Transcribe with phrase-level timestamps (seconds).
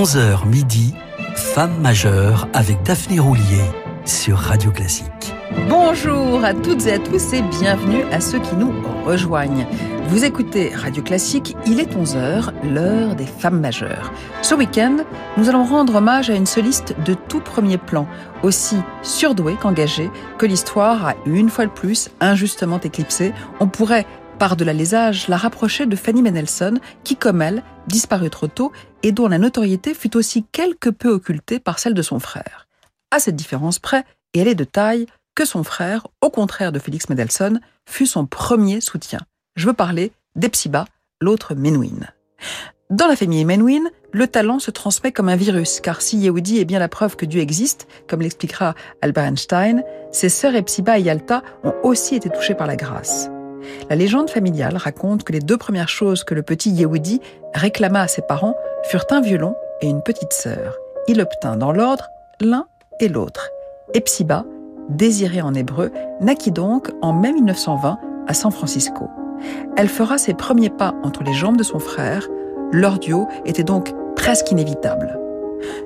[0.00, 0.94] 11h midi,
[1.36, 3.60] Femme majeure avec Daphné Roulier
[4.06, 5.34] sur Radio Classique.
[5.68, 8.72] Bonjour à toutes et à tous et bienvenue à ceux qui nous
[9.04, 9.66] rejoignent.
[10.08, 14.10] Vous écoutez Radio Classique, il est 11h, l'heure des femmes majeures.
[14.40, 14.96] Ce week-end,
[15.36, 18.08] nous allons rendre hommage à une soliste de tout premier plan,
[18.42, 23.34] aussi surdouée qu'engagée, que l'histoire a une fois de plus injustement éclipsée.
[23.60, 24.06] On pourrait
[24.40, 28.72] par de la lésage, la rapprocher de Fanny Mendelssohn, qui, comme elle, disparut trop tôt
[29.02, 32.66] et dont la notoriété fut aussi quelque peu occultée par celle de son frère.
[33.10, 34.02] À cette différence près,
[34.32, 38.24] et elle est de taille, que son frère, au contraire de Félix Mendelssohn, fut son
[38.24, 39.20] premier soutien.
[39.56, 40.86] Je veux parler d'Epsiba,
[41.20, 42.06] l'autre Menuhin.
[42.88, 46.64] Dans la famille Menuhin, le talent se transmet comme un virus, car si Yehudi est
[46.64, 51.42] bien la preuve que Dieu existe, comme l'expliquera Albert Einstein, ses sœurs Epsiba et Yalta
[51.62, 53.28] ont aussi été touchées par la grâce.
[53.88, 57.20] La légende familiale raconte que les deux premières choses que le petit Yehudi
[57.54, 60.76] réclama à ses parents furent un violon et une petite sœur.
[61.08, 62.08] Il obtint dans l'ordre
[62.40, 62.66] l'un
[63.00, 63.50] et l'autre.
[63.94, 64.44] Epsiba,
[64.88, 69.08] désirée en hébreu, naquit donc en mai 1920 à San Francisco.
[69.76, 72.28] Elle fera ses premiers pas entre les jambes de son frère.
[72.72, 75.18] Leur duo était donc presque inévitable.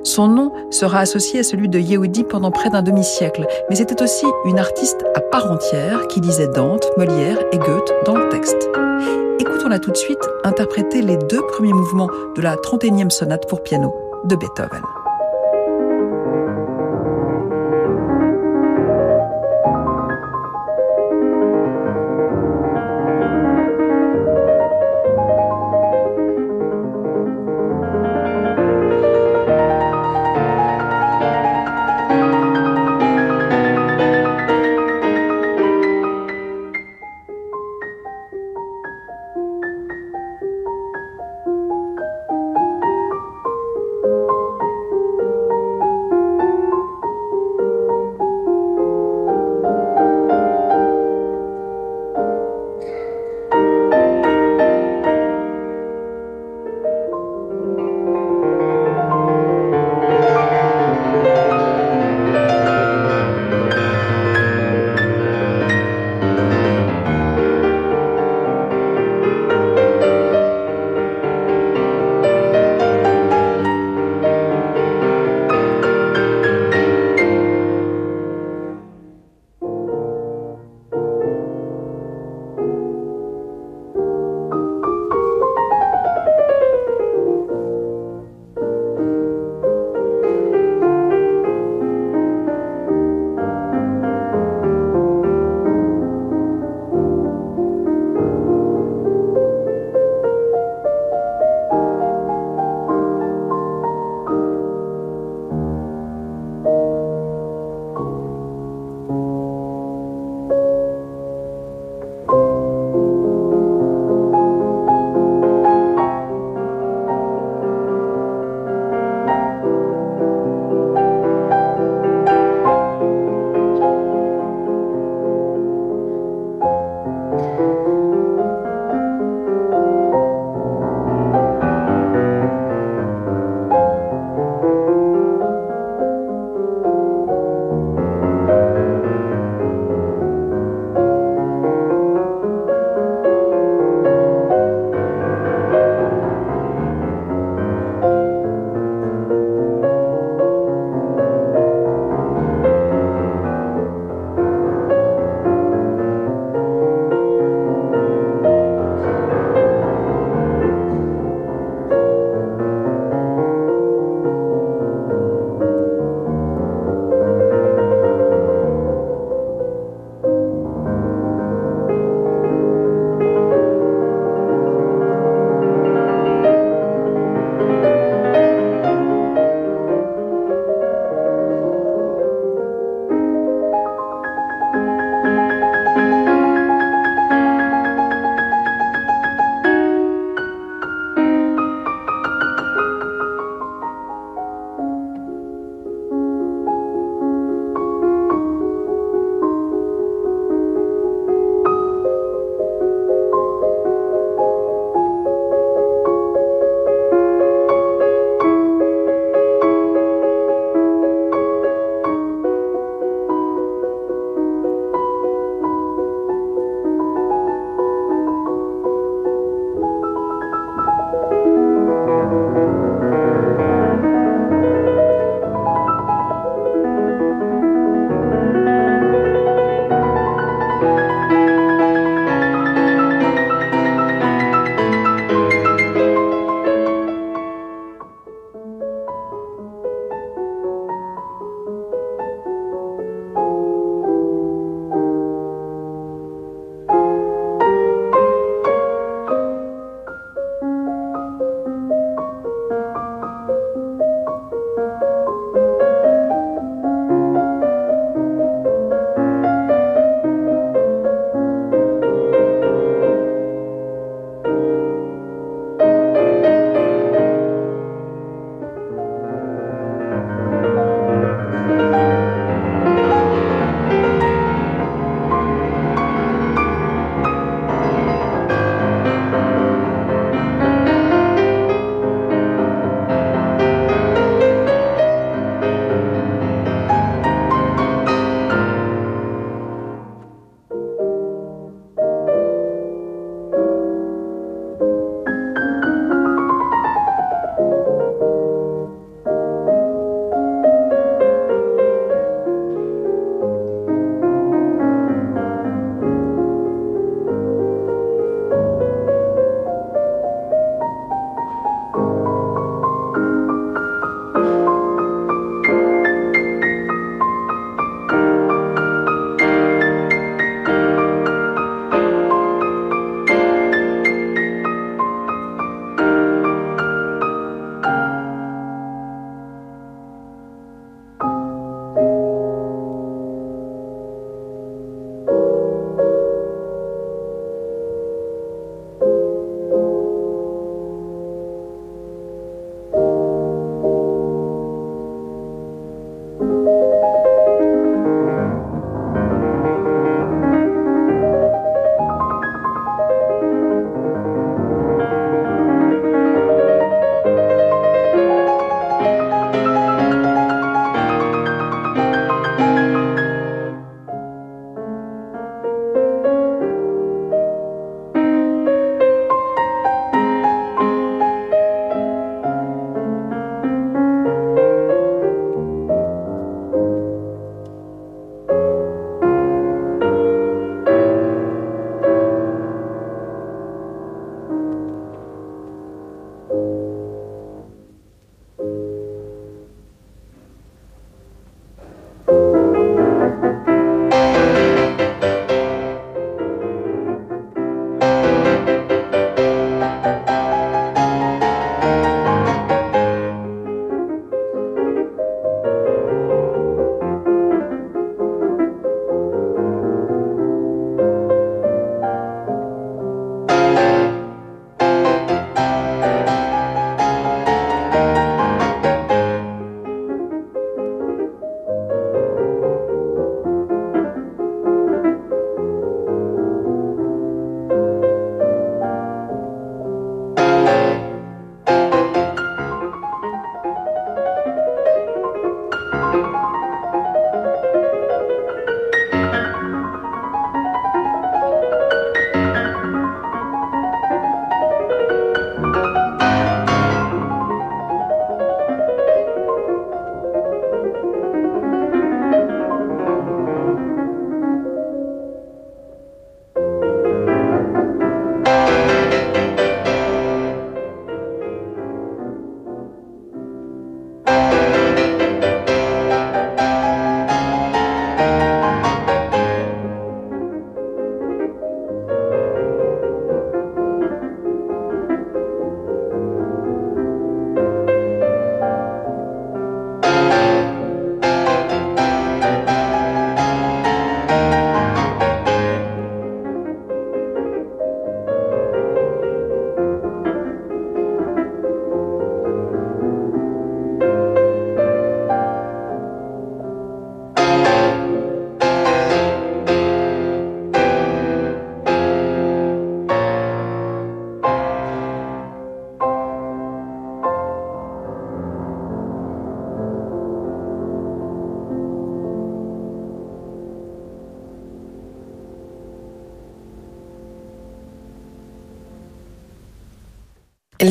[0.03, 4.27] Son nom sera associé à celui de Yehudi pendant près d'un demi-siècle, mais c'était aussi
[4.44, 8.69] une artiste à part entière qui lisait Dante, Molière et Goethe dans le texte.
[9.39, 13.95] Écoutons-la tout de suite interpréter les deux premiers mouvements de la 31e sonate pour piano
[14.25, 15.03] de Beethoven.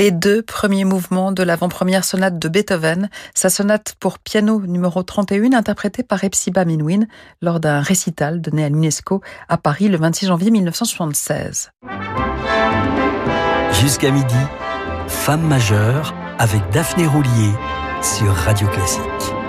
[0.03, 5.53] Les deux premiers mouvements de l'avant-première sonate de Beethoven, sa sonate pour piano numéro 31
[5.53, 7.05] interprétée par Epsiba Menuhin
[7.41, 11.71] lors d'un récital donné à l'UNESCO à Paris le 26 janvier 1976.
[13.79, 14.35] Jusqu'à midi,
[15.07, 17.53] Femme majeure avec Daphné Roulier
[18.01, 19.42] sur Radio Classique.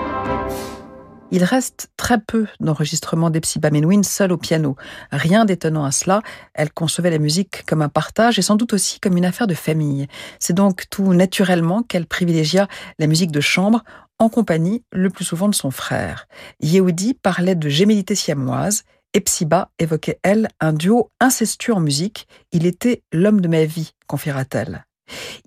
[1.31, 4.75] Il reste très peu d'enregistrements d'Epsiba Menuhin seule au piano.
[5.11, 6.21] Rien d'étonnant à cela.
[6.53, 9.55] Elle concevait la musique comme un partage et sans doute aussi comme une affaire de
[9.55, 10.07] famille.
[10.39, 12.67] C'est donc tout naturellement qu'elle privilégia
[12.99, 13.83] la musique de chambre
[14.19, 16.27] en compagnie le plus souvent de son frère.
[16.61, 18.83] Yehudi parlait de gémellité siamoise.
[19.13, 22.27] Epsiba évoquait, elle, un duo incestueux en musique.
[22.51, 24.84] Il était l'homme de ma vie, confiera-t-elle.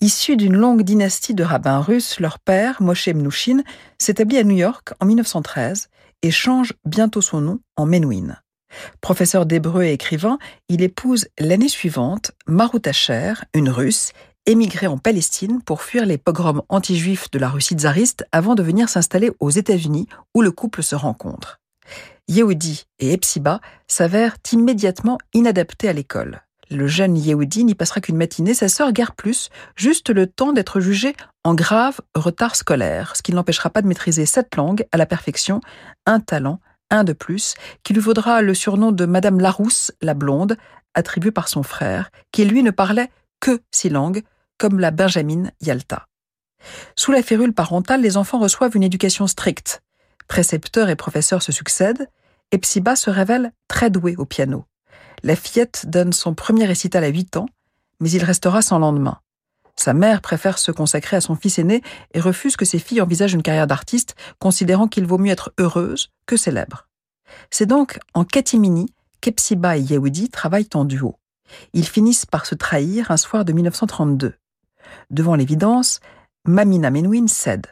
[0.00, 3.62] Issu d'une longue dynastie de rabbins russes, leur père, Moshe Mnouchin,
[3.98, 5.88] s'établit à New York en 1913
[6.22, 8.36] et change bientôt son nom en Menuhin.
[9.00, 10.38] Professeur d'hébreu et écrivain,
[10.68, 14.12] il épouse l'année suivante Marut Asher, une russe,
[14.46, 18.88] émigrée en Palestine pour fuir les pogroms anti-juifs de la Russie tsariste avant de venir
[18.88, 21.60] s'installer aux États-Unis où le couple se rencontre.
[22.28, 26.42] Yehudi et Epsiba s'avèrent immédiatement inadaptés à l'école.
[26.70, 30.80] Le jeune Yehudi n'y passera qu'une matinée, sa sœur guère plus, juste le temps d'être
[30.80, 34.98] jugé en grave retard scolaire, ce qui ne l'empêchera pas de maîtriser cette langue à
[34.98, 35.60] la perfection,
[36.04, 36.60] un talent,
[36.90, 40.56] un de plus, qui lui vaudra le surnom de Madame Larousse, la blonde,
[40.94, 43.10] attribué par son frère, qui lui ne parlait
[43.40, 44.22] que six langues,
[44.58, 46.06] comme la Benjamin Yalta.
[46.96, 49.82] Sous la férule parentale, les enfants reçoivent une éducation stricte.
[50.26, 52.08] Précepteurs et professeurs se succèdent,
[52.52, 54.64] et Psiba se révèle très doué au piano.
[55.22, 57.46] La fillette donne son premier récital à 8 ans,
[58.00, 59.18] mais il restera sans lendemain.
[59.76, 61.82] Sa mère préfère se consacrer à son fils aîné
[62.12, 66.10] et refuse que ses filles envisagent une carrière d'artiste, considérant qu'il vaut mieux être heureuse
[66.26, 66.88] que célèbre.
[67.50, 71.16] C'est donc en catimini qu'Epsiba et Yehudi travaillent en duo.
[71.72, 74.34] Ils finissent par se trahir un soir de 1932.
[75.10, 76.00] Devant l'évidence,
[76.44, 77.66] Mamina Menuhin cède.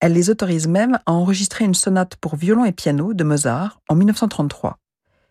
[0.00, 3.94] Elle les autorise même à enregistrer une sonate pour violon et piano de Mozart en
[3.94, 4.78] 1933.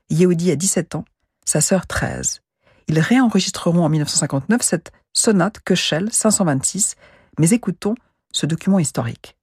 [0.10, 1.06] Yehudi a 17 ans
[1.46, 2.42] sa sœur 13.
[2.88, 6.96] Ils réenregistreront en 1959 cette sonate Köchel 526,
[7.40, 7.96] mais écoutons
[8.32, 9.38] ce document historique.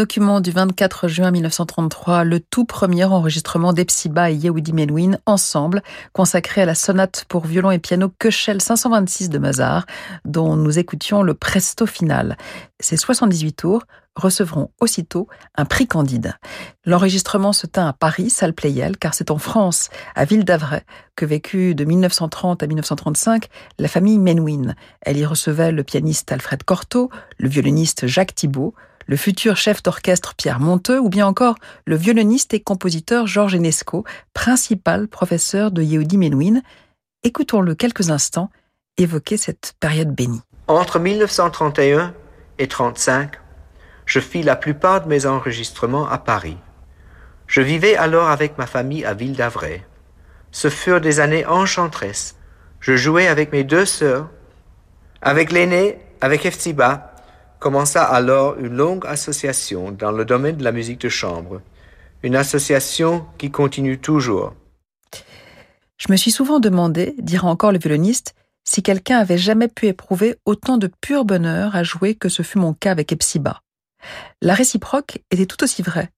[0.00, 5.82] Document du 24 juin 1933, le tout premier enregistrement d'Epsiba et Yehudi Menuhin ensemble,
[6.14, 9.84] consacré à la sonate pour violon et piano Köchel 526 de Mozart,
[10.24, 12.38] dont nous écoutions le presto final.
[12.78, 13.82] Ces 78 tours
[14.14, 16.34] recevront aussitôt un prix Candide.
[16.86, 20.80] L'enregistrement se tint à Paris, salle Pleyel, car c'est en France, à Ville d'Avray,
[21.14, 24.74] que vécut de 1930 à 1935 la famille Menuhin.
[25.02, 28.74] Elle y recevait le pianiste Alfred Cortot, le violoniste Jacques Thibault,
[29.10, 34.04] le futur chef d'orchestre Pierre Monteux ou bien encore le violoniste et compositeur Georges Enesco,
[34.34, 36.60] principal professeur de Yehudi Menuhin.
[37.24, 38.50] Écoutons-le quelques instants
[38.98, 40.42] évoquer cette période bénie.
[40.68, 42.14] Entre 1931
[42.60, 43.32] et 1935,
[44.06, 46.56] je fis la plupart de mes enregistrements à Paris.
[47.48, 49.84] Je vivais alors avec ma famille à Ville d'Avray.
[50.52, 52.36] Ce furent des années enchanteresses.
[52.78, 54.30] Je jouais avec mes deux sœurs,
[55.20, 57.09] avec l'aînée, avec Eftiba,
[57.60, 61.60] commença alors une longue association dans le domaine de la musique de chambre,
[62.22, 64.54] une association qui continue toujours.
[65.98, 70.36] Je me suis souvent demandé, dira encore le violoniste, si quelqu'un avait jamais pu éprouver
[70.46, 73.60] autant de pur bonheur à jouer que ce fut mon cas avec Epsiba.
[74.40, 76.10] La réciproque était tout aussi vraie.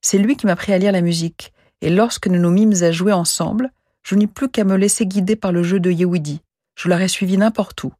[0.00, 2.92] C'est lui qui m'a appris à lire la musique, et lorsque nous nous mîmes à
[2.92, 3.70] jouer ensemble,
[4.02, 6.40] je n'eus plus qu'à me laisser guider par le jeu de Yehudi.
[6.76, 7.92] Je l'aurais suivi n'importe où.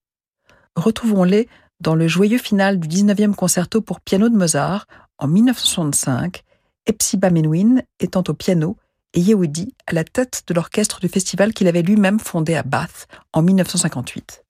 [0.75, 1.49] Retrouvons-les
[1.83, 4.87] dans le joyeux final du 19e concerto pour piano de Mozart
[5.18, 6.45] en 1965,
[6.87, 8.77] Epsiba Menuhin étant au piano
[9.14, 13.09] et Yehudi à la tête de l'orchestre du festival qu'il avait lui-même fondé à Bath
[13.33, 14.45] en 1958.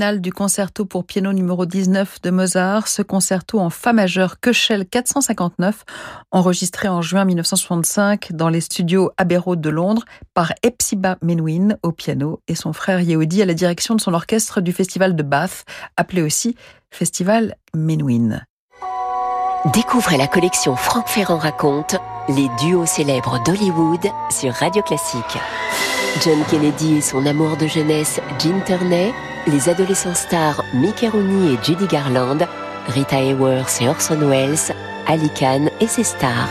[0.00, 5.84] Du concerto pour piano numéro 19 de Mozart, ce concerto en fa majeur Köchel 459,
[6.30, 11.92] enregistré en juin 1965 dans les studios Abbey Road de Londres par Epsiba Menuhin au
[11.92, 15.64] piano et son frère Yehudi à la direction de son orchestre du festival de Bath,
[15.98, 16.56] appelé aussi
[16.90, 18.40] Festival Menuhin.
[19.74, 21.96] Découvrez la collection Franck Ferrand raconte
[22.30, 25.38] les duos célèbres d'Hollywood sur Radio Classique.
[26.24, 29.12] John Kennedy et son amour de jeunesse Gene Turney,
[29.46, 32.46] les adolescents stars Mickey Rooney et Judy Garland,
[32.88, 34.74] Rita Hayworth et Orson Welles,
[35.06, 36.50] Ali Khan et ses stars.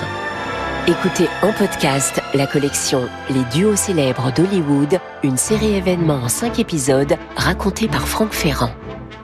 [0.88, 7.16] Écoutez en podcast la collection Les duos célèbres d'Hollywood, une série événement en 5 épisodes
[7.36, 8.72] racontée par Franck Ferrand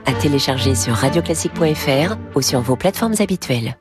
[0.06, 3.76] à télécharger sur radioclassique.fr ou sur vos plateformes habituelles.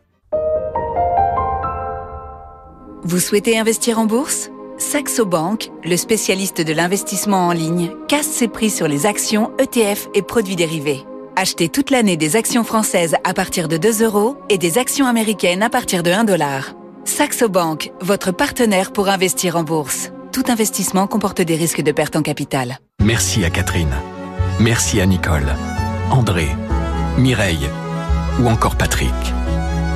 [3.04, 4.50] Vous souhaitez investir en bourse?
[4.78, 10.10] Saxo Bank, le spécialiste de l'investissement en ligne, casse ses prix sur les actions, ETF
[10.14, 11.06] et produits dérivés.
[11.38, 15.64] Achetez toute l'année des actions françaises à partir de 2 euros et des actions américaines
[15.64, 16.74] à partir de 1 dollar.
[17.06, 20.12] Saxo Bank, votre partenaire pour investir en bourse.
[20.34, 22.80] Tout investissement comporte des risques de perte en capital.
[23.02, 23.96] Merci à Catherine.
[24.60, 25.56] Merci à Nicole.
[26.12, 26.50] André,
[27.18, 27.70] Mireille
[28.42, 29.14] ou encore Patrick.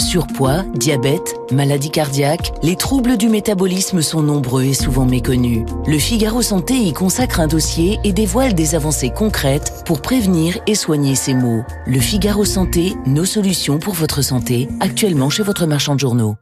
[0.00, 5.64] Surpoids, diabète, maladie cardiaque, les troubles du métabolisme sont nombreux et souvent méconnus.
[5.86, 10.74] Le Figaro Santé y consacre un dossier et dévoile des avancées concrètes pour prévenir et
[10.74, 11.62] soigner ces maux.
[11.86, 16.36] Le Figaro Santé, nos solutions pour votre santé, actuellement chez votre marchand de journaux.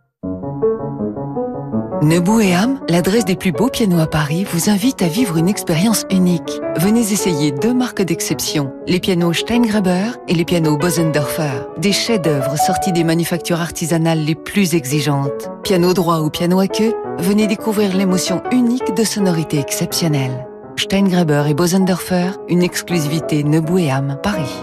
[2.02, 5.48] Nebou et Ham, l'adresse des plus beaux pianos à Paris, vous invite à vivre une
[5.48, 6.60] expérience unique.
[6.76, 12.92] Venez essayer deux marques d'exception, les pianos Steingraber et les pianos Bosendorfer, des chefs-d'œuvre sortis
[12.92, 15.48] des manufactures artisanales les plus exigeantes.
[15.62, 20.46] Piano droit ou piano à queue, venez découvrir l'émotion unique de sonorités exceptionnelles.
[20.76, 24.54] Steingraber et Bosendorfer, une exclusivité Nebou et Ham, Paris.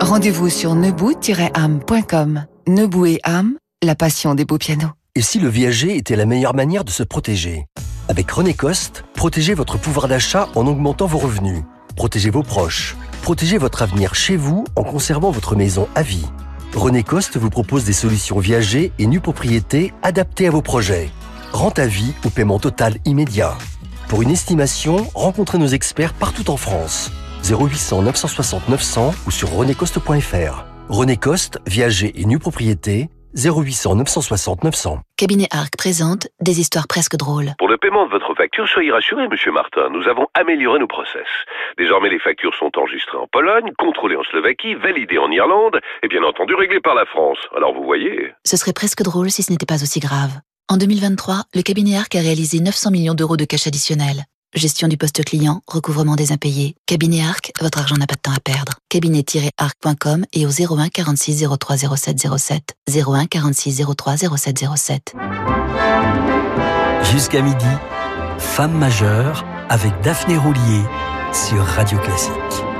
[0.00, 2.44] Rendez-vous sur nebou-am.com.
[2.68, 4.90] Nebou et Ham, la passion des beaux pianos.
[5.16, 7.66] Et si le viager était la meilleure manière de se protéger?
[8.08, 11.62] Avec René Coste, protégez votre pouvoir d'achat en augmentant vos revenus.
[11.94, 12.96] Protégez vos proches.
[13.22, 16.26] Protégez votre avenir chez vous en conservant votre maison à vie.
[16.74, 21.10] René Coste vous propose des solutions viager et nue propriété adaptées à vos projets.
[21.52, 23.56] Rente à vie ou paiement total immédiat.
[24.08, 27.12] Pour une estimation, rencontrez nos experts partout en France.
[27.48, 30.64] 0800 960 900 ou sur renécoste.fr.
[30.88, 34.98] René Coste, viager et nue propriété, 0800 960 900.
[35.16, 37.52] Cabinet Arc présente des histoires presque drôles.
[37.58, 39.90] Pour le paiement de votre facture, soyez rassuré, monsieur Martin.
[39.90, 41.26] Nous avons amélioré nos process.
[41.76, 46.22] Désormais, les factures sont enregistrées en Pologne, contrôlées en Slovaquie, validées en Irlande et bien
[46.22, 47.38] entendu réglées par la France.
[47.56, 48.32] Alors vous voyez.
[48.44, 50.30] Ce serait presque drôle si ce n'était pas aussi grave.
[50.68, 54.24] En 2023, le cabinet Arc a réalisé 900 millions d'euros de cash additionnel.
[54.54, 56.76] Gestion du poste client, recouvrement des impayés.
[56.86, 58.74] Cabinet Arc, votre argent n'a pas de temps à perdre.
[58.88, 62.76] Cabinet-arc.com et au 01 46 03 07 07.
[62.88, 65.14] 01 46 03 07 07.
[67.12, 67.66] Jusqu'à midi,
[68.38, 70.82] Femme majeure avec Daphné Roulier
[71.32, 72.73] sur Radio Classique.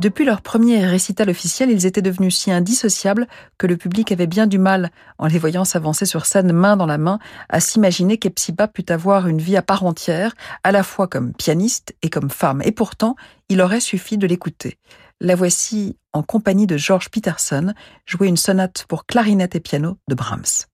[0.00, 4.46] Depuis leur premier récital officiel, ils étaient devenus si indissociables que le public avait bien
[4.46, 7.18] du mal, en les voyant s'avancer sur scène main dans la main,
[7.50, 10.34] à s'imaginer qu'Epsiba pût avoir une vie à part entière,
[10.64, 12.62] à la fois comme pianiste et comme femme.
[12.64, 13.14] Et pourtant,
[13.50, 14.78] il aurait suffi de l'écouter.
[15.20, 17.74] La voici en compagnie de George Peterson,
[18.06, 20.69] jouer une sonate pour clarinette et piano de Brahms.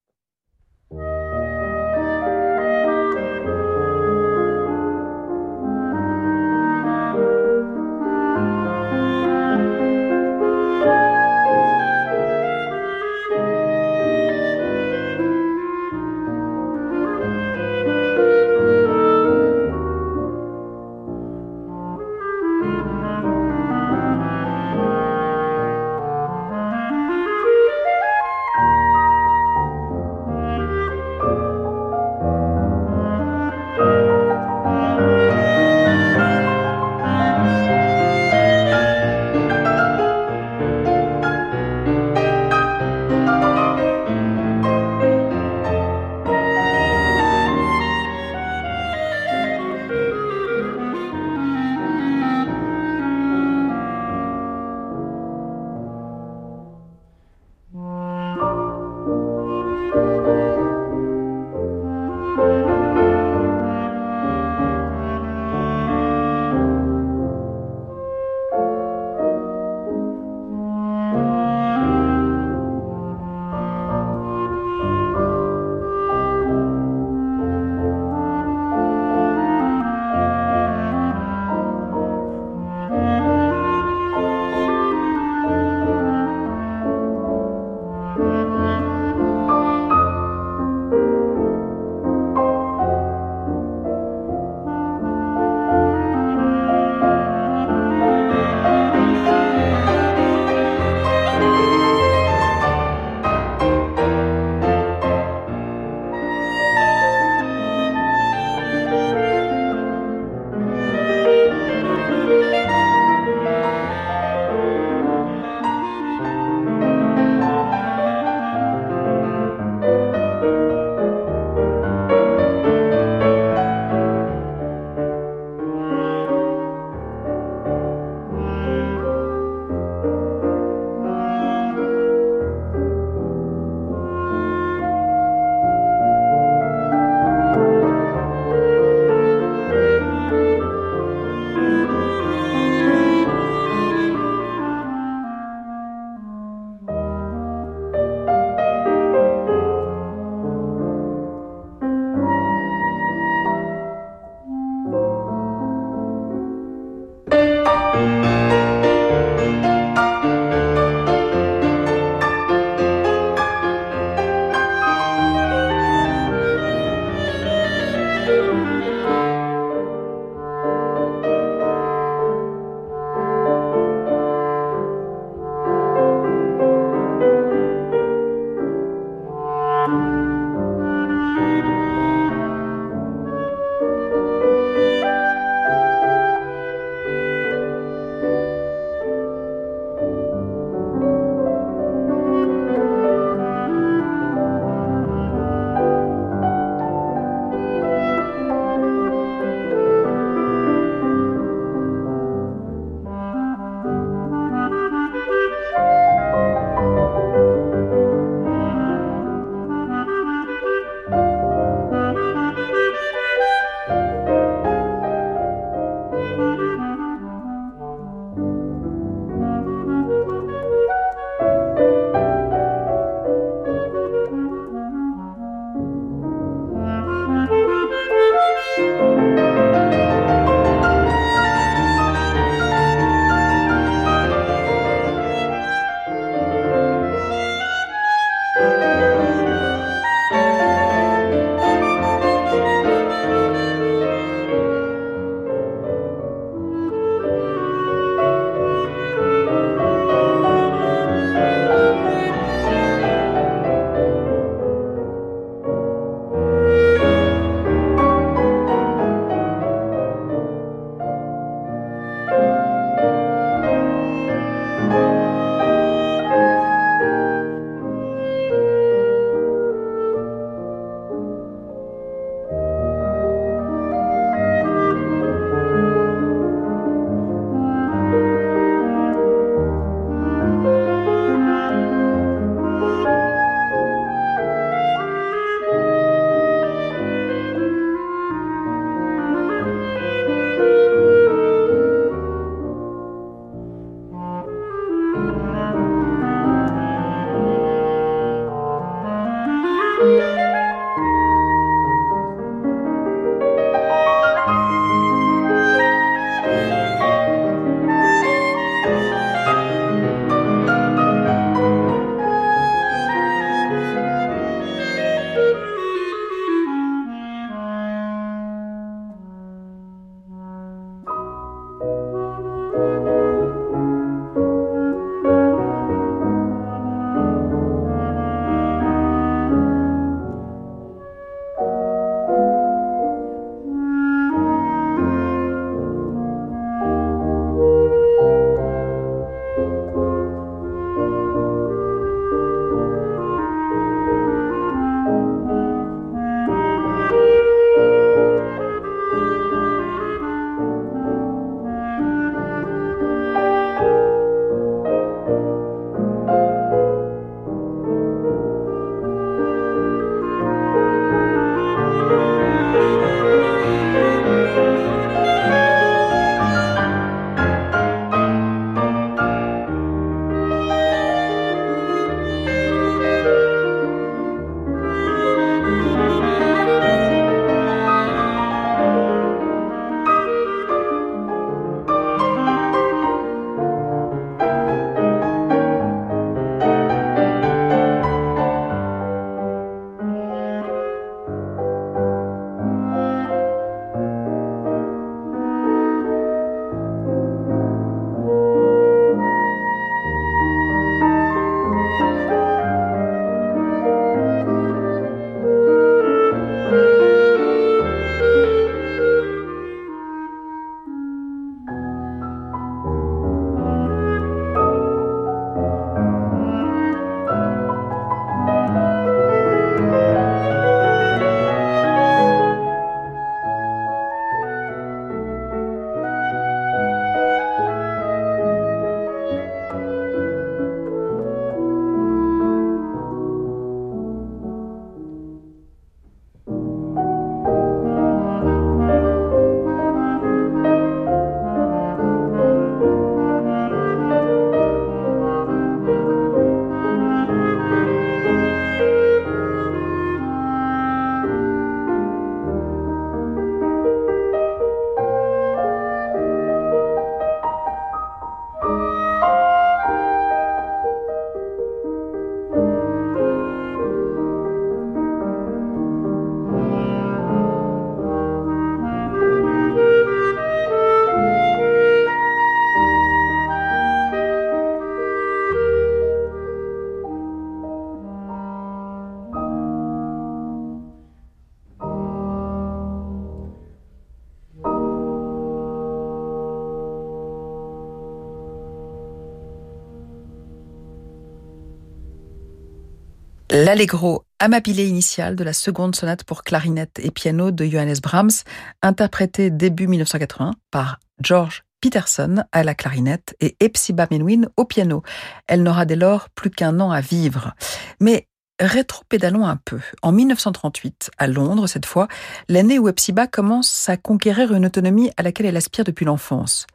[493.65, 498.43] L'allegro amabile initial de la seconde sonate pour clarinette et piano de Johannes Brahms,
[498.83, 505.03] interprété début 1980 par George Peterson à la clarinette et Epsiba Menuhin au piano.
[505.47, 507.55] Elle n'aura dès lors plus qu'un an à vivre.
[507.99, 508.29] Mais
[508.61, 509.81] rétro-pédalons un peu.
[510.03, 512.09] En 1938, à Londres cette fois,
[512.51, 516.67] l'année où Epsiba commence à conquérir une autonomie à laquelle elle aspire depuis l'enfance.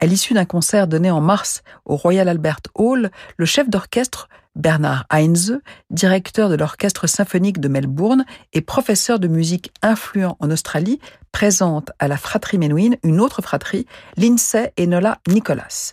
[0.00, 5.04] À l'issue d'un concert donné en mars au Royal Albert Hall, le chef d'orchestre Bernard
[5.10, 10.98] Heinze, directeur de l'Orchestre symphonique de Melbourne et professeur de musique influent en Australie,
[11.30, 13.86] présente à la fratrie Menuhin une autre fratrie,
[14.16, 15.92] Lindsay et Nola Nicholas.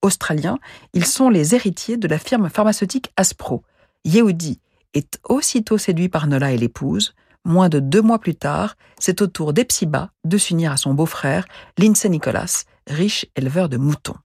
[0.00, 0.58] Australiens,
[0.94, 3.62] ils sont les héritiers de la firme pharmaceutique Aspro.
[4.04, 4.58] Yehudi
[4.94, 7.14] est aussitôt séduit par Nola et l'épouse.
[7.44, 11.46] Moins de deux mois plus tard, c'est au tour d'Epsiba de s'unir à son beau-frère,
[11.76, 14.16] Lindsay Nicholas, riche éleveur de moutons.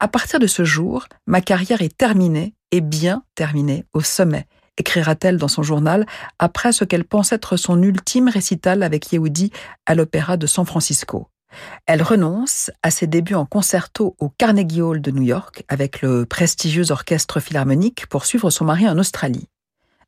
[0.00, 4.46] À partir de ce jour, ma carrière est terminée et bien terminée au sommet,
[4.78, 6.06] écrira-t-elle dans son journal
[6.38, 9.52] après ce qu'elle pense être son ultime récital avec Yehudi
[9.86, 11.28] à l'Opéra de San Francisco.
[11.86, 16.26] Elle renonce à ses débuts en concerto au Carnegie Hall de New York avec le
[16.26, 19.48] prestigieux orchestre philharmonique pour suivre son mari en Australie.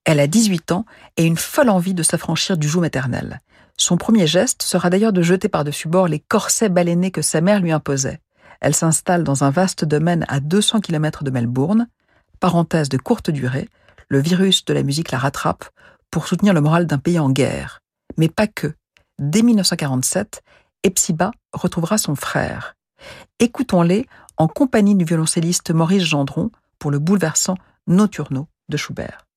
[0.05, 0.87] Elle a 18 ans
[1.17, 3.41] et une folle envie de s'affranchir du joug maternel.
[3.77, 7.61] Son premier geste sera d'ailleurs de jeter par-dessus bord les corsets balénés que sa mère
[7.61, 8.21] lui imposait.
[8.67, 11.87] Elle s'installe dans un vaste domaine à 200 km de Melbourne.
[12.41, 13.69] Parenthèse de courte durée,
[14.09, 15.67] le virus de la musique la rattrape
[16.11, 17.79] pour soutenir le moral d'un pays en guerre.
[18.17, 18.75] Mais pas que.
[19.21, 20.43] Dès 1947,
[20.83, 22.75] Epsiba retrouvera son frère.
[23.39, 26.51] Écoutons-les en compagnie du violoncelliste Maurice Gendron
[26.81, 27.55] pour le bouleversant
[27.87, 29.29] Nocturno de Schubert.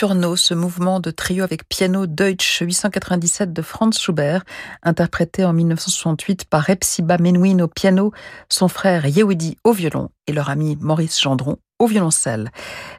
[0.00, 4.44] Le Notturno, ce mouvement de trio avec piano Deutsch 897 de Franz Schubert,
[4.84, 8.12] interprété en 1968 par Epsiba Menuhin au piano,
[8.48, 12.50] son frère Yehudi au violon et leur ami Maurice Gendron au violoncelle.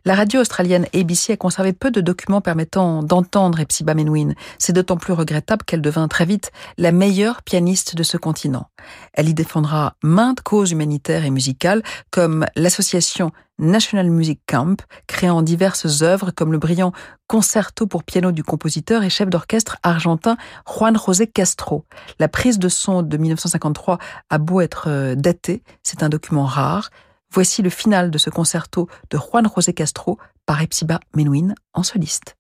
[0.06, 4.34] La radio australienne ABC a conservé peu de documents permettant d'entendre Epsiba Menuhin.
[4.58, 8.70] C'est d'autant plus regrettable qu'elle devint très vite la meilleure pianiste de ce continent.
[9.14, 16.02] Elle y défendra maintes causes humanitaires et musicales, comme l'association National Music Camp, créant diverses
[16.02, 16.94] œuvres comme le brillant
[17.28, 21.86] concerto pour piano du compositeur et chef d'orchestre argentin Juan José Castro.
[22.20, 24.00] La prise de son de 1953
[24.30, 26.90] a beau être euh, datée, c'est un document rare.
[27.32, 32.36] Voici le final de ce concerto de Juan José Castro par Epsiba Menuhin en soliste.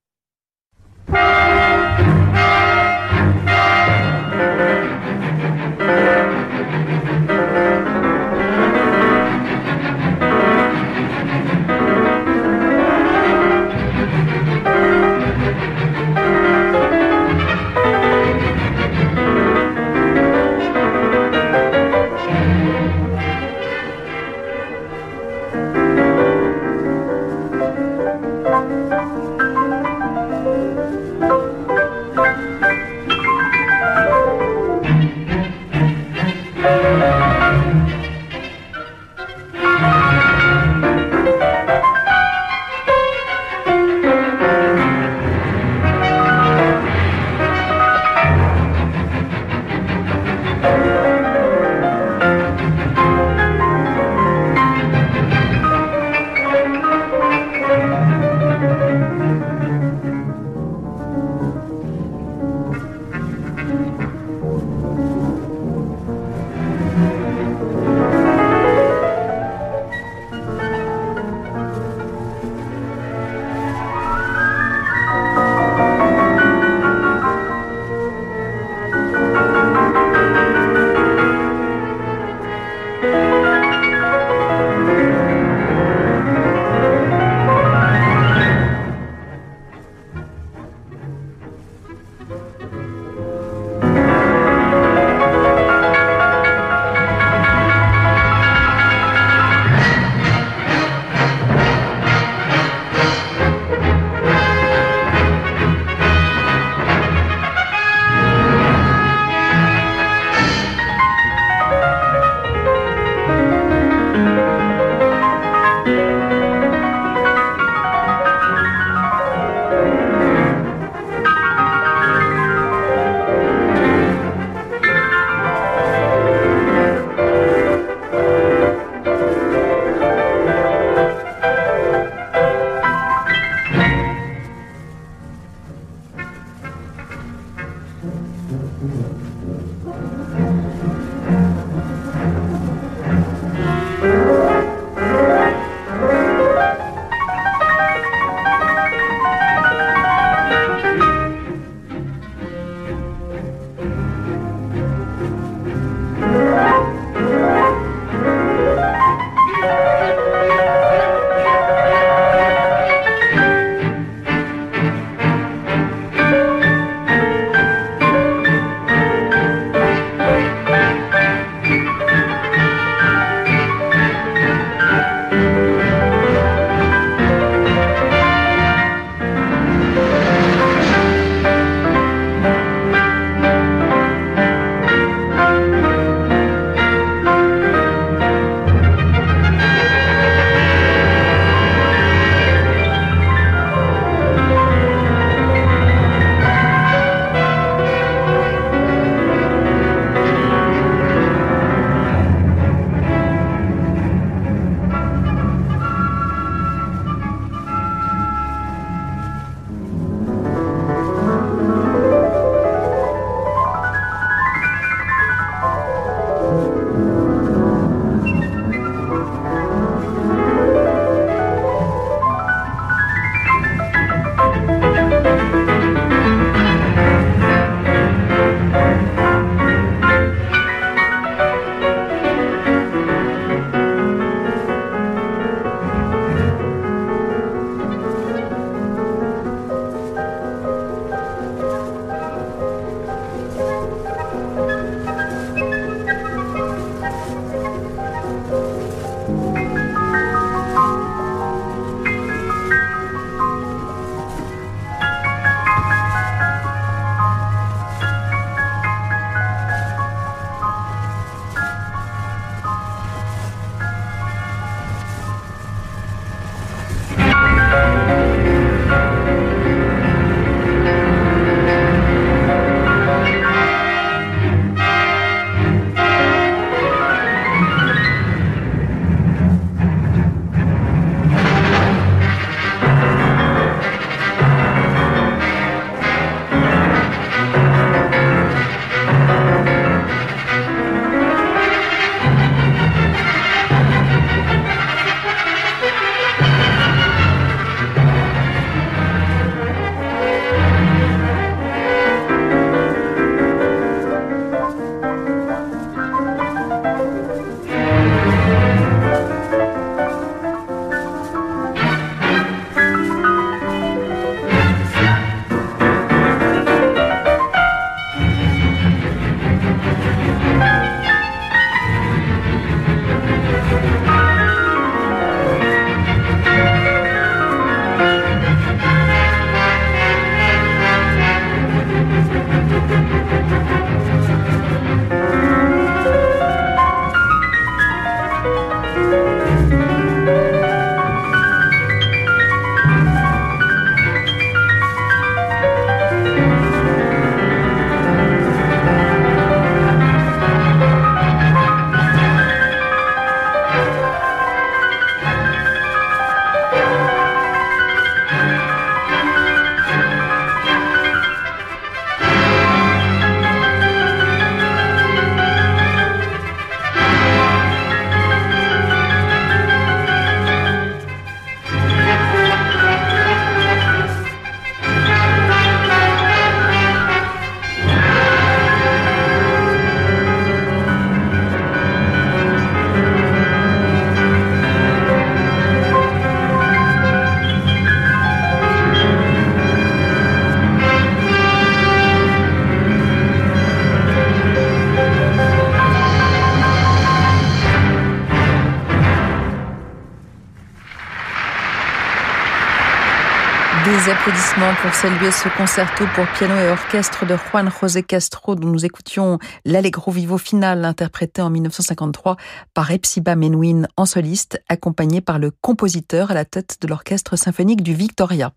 [404.19, 408.85] Applaudissements pour saluer ce concerto pour piano et orchestre de Juan José Castro dont nous
[408.85, 412.35] écoutions l'Allegro Vivo final interprété en 1953
[412.73, 417.81] par Epsiba Menuhin en soliste, accompagné par le compositeur à la tête de l'orchestre symphonique
[417.81, 418.51] du Victoria.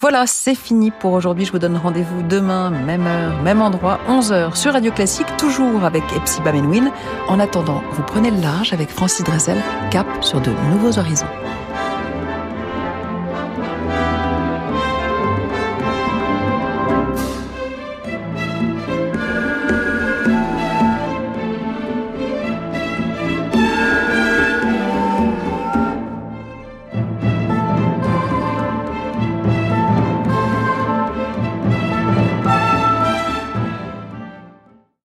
[0.00, 1.44] Voilà, c'est fini pour aujourd'hui.
[1.44, 6.02] Je vous donne rendez-vous demain, même heure, même endroit, 11h sur Radio Classique, toujours avec
[6.16, 6.90] Epsiba Menuhin.
[7.28, 9.58] En attendant, vous prenez le large avec Francis Drezel,
[9.92, 11.26] cap sur de nouveaux horizons.